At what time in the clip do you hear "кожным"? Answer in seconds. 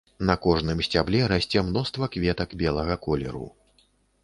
0.45-0.79